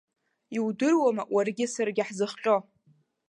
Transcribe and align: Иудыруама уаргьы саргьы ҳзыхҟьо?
Иудыруама 0.57 1.23
уаргьы 1.33 1.65
саргьы 1.73 2.03
ҳзыхҟьо? 2.07 2.55